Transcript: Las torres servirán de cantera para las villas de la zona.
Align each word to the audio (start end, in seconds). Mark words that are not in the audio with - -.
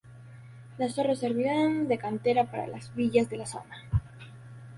Las 0.79 0.95
torres 0.95 1.19
servirán 1.19 1.87
de 1.87 1.99
cantera 1.99 2.49
para 2.49 2.65
las 2.65 2.91
villas 2.95 3.29
de 3.29 3.37
la 3.37 3.45
zona. 3.45 3.83